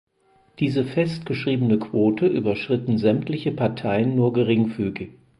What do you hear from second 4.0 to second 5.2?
nur geringfügig.